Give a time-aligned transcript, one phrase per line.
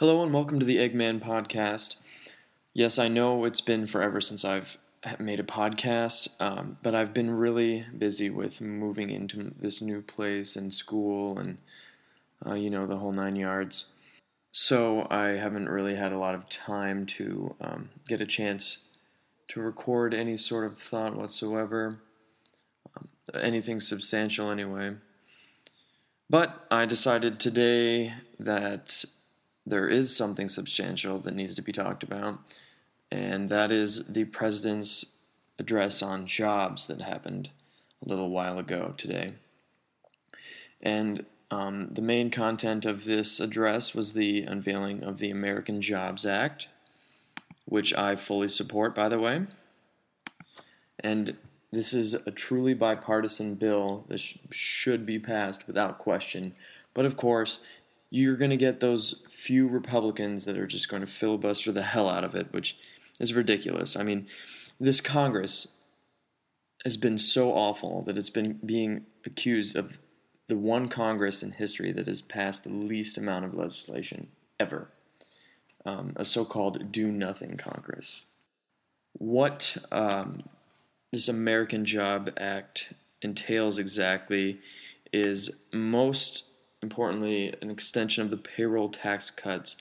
[0.00, 1.96] Hello and welcome to the Eggman podcast.
[2.72, 4.78] Yes, I know it's been forever since I've
[5.18, 10.54] made a podcast, um, but I've been really busy with moving into this new place
[10.54, 11.58] and school and,
[12.46, 13.86] uh, you know, the whole nine yards.
[14.52, 18.84] So I haven't really had a lot of time to um, get a chance
[19.48, 21.98] to record any sort of thought whatsoever,
[22.96, 24.94] um, anything substantial anyway.
[26.30, 29.04] But I decided today that
[29.68, 32.38] there is something substantial that needs to be talked about,
[33.10, 35.16] and that is the president's
[35.58, 37.50] address on jobs that happened
[38.04, 39.32] a little while ago today.
[40.80, 46.26] And um, the main content of this address was the unveiling of the American Jobs
[46.26, 46.68] Act,
[47.64, 49.46] which I fully support, by the way.
[51.00, 51.36] And
[51.72, 56.54] this is a truly bipartisan bill that sh- should be passed without question.
[56.94, 57.60] But of course,
[58.10, 62.08] you're going to get those few Republicans that are just going to filibuster the hell
[62.08, 62.76] out of it, which
[63.20, 63.96] is ridiculous.
[63.96, 64.26] I mean,
[64.80, 65.68] this Congress
[66.84, 69.98] has been so awful that it's been being accused of
[70.46, 74.88] the one Congress in history that has passed the least amount of legislation ever
[75.88, 78.22] um, a so called do nothing Congress.
[79.14, 80.42] What um,
[81.12, 84.60] this American Job Act entails exactly
[85.12, 86.44] is most
[86.82, 89.76] importantly, an extension of the payroll tax cuts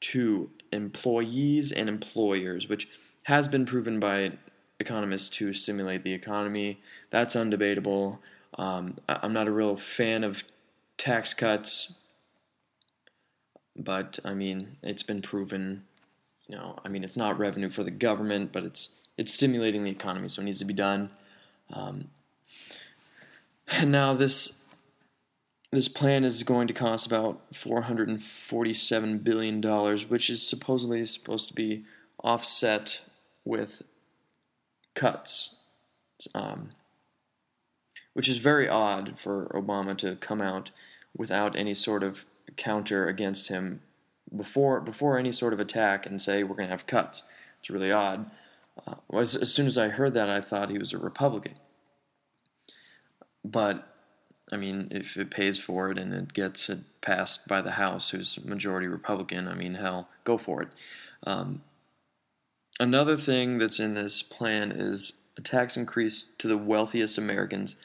[0.00, 2.88] to employees and employers, which
[3.24, 4.32] has been proven by
[4.78, 6.80] economists to stimulate the economy.
[7.10, 8.18] That's undebatable.
[8.54, 10.42] Um, I'm not a real fan of
[10.96, 11.94] tax cuts,
[13.76, 15.84] but I mean, it's been proven.
[16.48, 19.90] You know, I mean, it's not revenue for the government, but it's it's stimulating the
[19.90, 21.10] economy, so it needs to be done.
[21.72, 22.10] Um,
[23.84, 24.59] now this
[25.72, 29.62] this plan is going to cost about $447 billion,
[30.08, 31.84] which is supposedly supposed to be
[32.22, 33.00] offset
[33.44, 33.82] with
[34.94, 35.56] cuts,
[36.34, 36.70] um,
[38.14, 40.70] which is very odd for Obama to come out
[41.16, 42.26] without any sort of
[42.56, 43.80] counter against him
[44.36, 47.22] before before any sort of attack and say we're going to have cuts.
[47.60, 48.30] It's really odd.
[48.86, 51.54] Uh, as, as soon as I heard that, I thought he was a Republican.
[53.44, 53.86] But
[54.52, 58.10] I mean, if it pays for it and it gets it passed by the House,
[58.10, 60.68] who's majority Republican, I mean, hell, go for it.
[61.24, 61.62] Um,
[62.80, 67.76] another thing that's in this plan is a tax increase to the wealthiest Americans.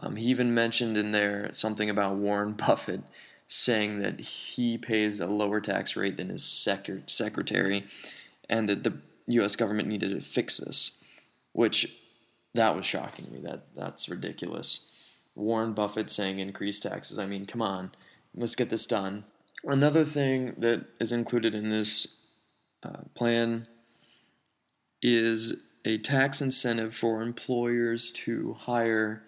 [0.00, 3.02] Um, he even mentioned in there something about Warren Buffett
[3.46, 7.86] saying that he pays a lower tax rate than his sec- secretary
[8.48, 8.94] and that the
[9.28, 9.56] U.S.
[9.56, 10.92] government needed to fix this,
[11.52, 11.96] which
[12.54, 13.40] that was shocking to me.
[13.40, 14.90] That that's ridiculous.
[15.38, 17.18] Warren Buffett saying increase taxes.
[17.18, 17.92] I mean, come on,
[18.34, 19.24] let's get this done.
[19.64, 22.16] Another thing that is included in this
[22.82, 23.66] uh, plan
[25.02, 25.54] is
[25.84, 29.22] a tax incentive for employers to hire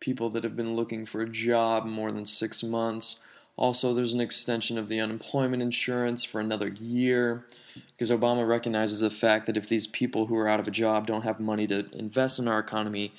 [0.00, 3.20] people that have been looking for a job more than six months.
[3.56, 7.44] Also, there's an extension of the unemployment insurance for another year
[7.92, 11.06] because Obama recognizes the fact that if these people who are out of a job
[11.06, 13.12] don't have money to invest in our economy,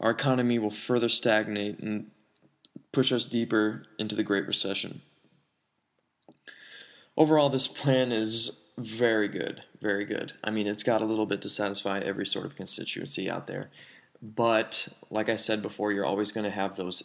[0.00, 2.10] our economy will further stagnate and
[2.92, 5.02] push us deeper into the Great Recession.
[7.16, 10.32] Overall, this plan is very good, very good.
[10.42, 13.70] I mean, it's got a little bit to satisfy every sort of constituency out there.
[14.22, 17.04] But like I said before, you're always going to have those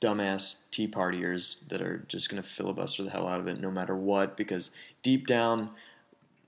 [0.00, 3.70] dumbass Tea Partiers that are just going to filibuster the hell out of it no
[3.70, 4.70] matter what, because
[5.02, 5.70] deep down,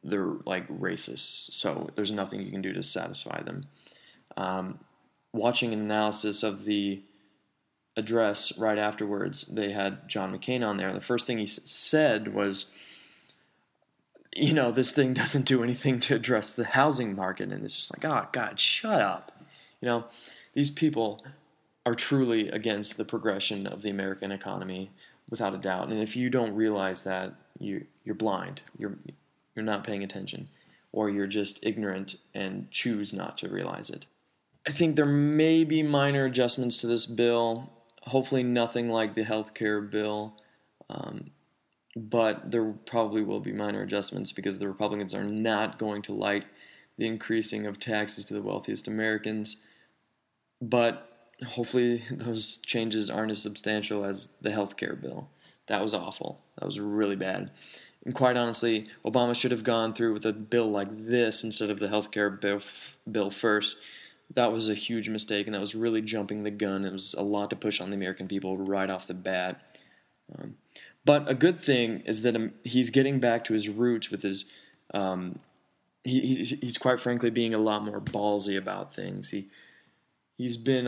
[0.04, 1.52] they're like racists.
[1.52, 3.64] So there's nothing you can do to satisfy them.
[4.36, 4.78] Um,
[5.32, 7.02] watching an analysis of the
[7.96, 10.92] address right afterwards, they had John McCain on there.
[10.92, 12.66] The first thing he said was,
[14.34, 17.50] you know, this thing doesn't do anything to address the housing market.
[17.50, 19.32] And it's just like, oh, God, shut up.
[19.80, 20.04] You know,
[20.52, 21.24] these people
[21.86, 24.90] are truly against the progression of the American economy
[25.30, 25.88] without a doubt.
[25.88, 28.60] And if you don't realize that, you, you're blind.
[28.78, 28.98] You're,
[29.54, 30.48] you're not paying attention.
[30.92, 34.06] Or you're just ignorant and choose not to realize it.
[34.66, 37.70] I think there may be minor adjustments to this bill.
[38.02, 40.34] Hopefully, nothing like the health care bill.
[40.88, 41.30] Um,
[41.94, 46.44] but there probably will be minor adjustments because the Republicans are not going to like
[46.98, 49.56] the increasing of taxes to the wealthiest Americans.
[50.60, 55.30] But hopefully, those changes aren't as substantial as the health care bill.
[55.68, 56.40] That was awful.
[56.58, 57.50] That was really bad.
[58.04, 61.78] And quite honestly, Obama should have gone through with a bill like this instead of
[61.78, 62.60] the healthcare bill,
[63.10, 63.76] bill first
[64.34, 66.84] that was a huge mistake, and that was really jumping the gun.
[66.84, 69.60] It was a lot to push on the American people right off the bat.
[70.36, 70.56] Um,
[71.04, 74.44] But a good thing is that um, he's getting back to his roots with his.
[74.92, 75.38] Um,
[76.02, 79.30] he, he, he's quite frankly being a lot more ballsy about things.
[79.30, 79.46] He
[80.36, 80.86] he's been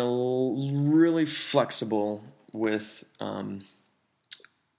[0.90, 3.64] really flexible with um,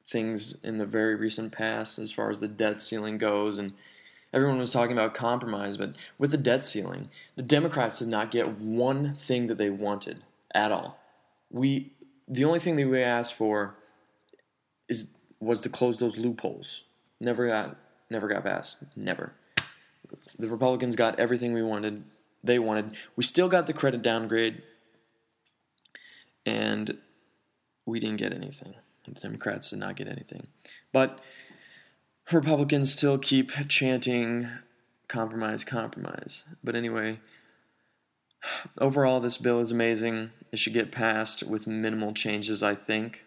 [0.06, 3.74] things in the very recent past as far as the debt ceiling goes and
[4.34, 8.60] everyone was talking about compromise but with the debt ceiling the democrats did not get
[8.60, 10.22] one thing that they wanted
[10.54, 11.00] at all.
[11.50, 11.94] We
[12.28, 13.76] the only thing that we asked for
[14.88, 16.84] is was to close those loopholes.
[17.20, 17.78] Never got
[18.10, 18.78] never got passed.
[18.96, 19.34] Never.
[20.38, 22.04] The republicans got everything we wanted
[22.44, 22.96] they wanted.
[23.16, 24.62] We still got the credit downgrade
[26.46, 26.98] and
[27.86, 28.76] we didn't get anything.
[29.06, 30.48] The Democrats did not get anything.
[30.94, 31.20] But
[32.32, 34.48] Republicans still keep chanting
[35.08, 36.44] compromise, compromise.
[36.64, 37.20] But anyway,
[38.80, 40.32] overall, this bill is amazing.
[40.52, 43.26] It should get passed with minimal changes, I think.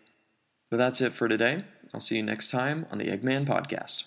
[0.70, 1.64] But that's it for today.
[1.92, 4.04] I'll see you next time on the Eggman Podcast.